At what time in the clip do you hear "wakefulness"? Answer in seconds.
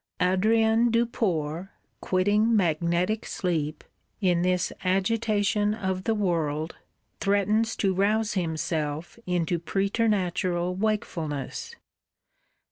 10.73-11.75